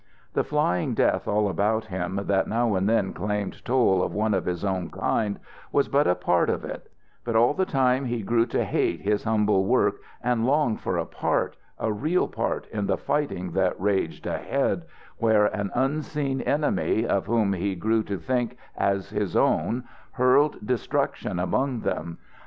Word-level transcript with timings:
The 0.33 0.43
flying 0.43 0.95
death 0.95 1.27
all 1.27 1.47
about 1.47 1.85
him 1.85 2.21
that 2.23 2.47
now 2.47 2.73
and 2.73 2.89
then 2.89 3.13
claimed 3.13 3.63
toll 3.63 4.01
of 4.01 4.15
one 4.15 4.33
of 4.33 4.45
his 4.45 4.65
own 4.65 4.89
kind 4.89 5.37
was 5.71 5.89
but 5.89 6.07
a 6.07 6.15
part 6.15 6.49
of 6.49 6.65
it; 6.65 6.89
but 7.23 7.35
all 7.35 7.53
the 7.53 7.67
time 7.67 8.05
he 8.05 8.23
grew 8.23 8.47
to 8.47 8.63
hate 8.65 9.01
his 9.01 9.25
humble 9.25 9.65
work 9.65 9.97
and 10.23 10.43
long 10.47 10.75
for 10.75 10.97
a 10.97 11.05
part, 11.05 11.55
a 11.77 11.93
real 11.93 12.27
part, 12.27 12.65
in 12.71 12.87
the 12.87 12.97
fighting 12.97 13.51
that 13.51 13.79
raged 13.79 14.25
ahead, 14.25 14.85
where 15.19 15.45
an 15.45 15.69
unseen 15.75 16.41
enemy, 16.41 17.05
of 17.05 17.27
whom 17.27 17.53
he 17.53 17.75
grew 17.75 18.01
to 18.05 18.17
think 18.17 18.57
as 18.75 19.11
his 19.11 19.35
own, 19.35 19.83
hurled 20.13 20.65
destruction 20.65 21.37
among 21.37 21.81
them. 21.81 22.17